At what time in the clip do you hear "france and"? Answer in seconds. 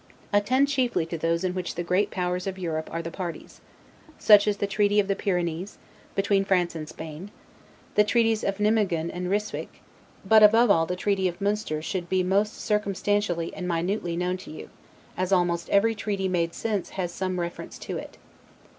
6.43-6.89